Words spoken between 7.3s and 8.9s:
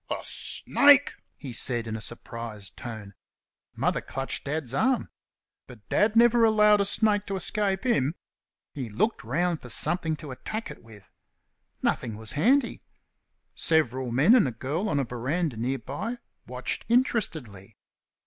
escape him. He